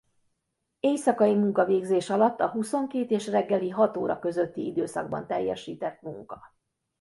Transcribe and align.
Éjszakai 0.79 1.35
munkavégzés 1.35 2.09
alatt 2.09 2.39
a 2.39 2.49
huszonkét 2.49 3.11
és 3.11 3.27
reggeli 3.27 3.69
hat 3.69 3.97
óra 3.97 4.19
közötti 4.19 4.65
időszakban 4.65 5.27
teljesített 5.27 6.01
munka. 6.01 6.41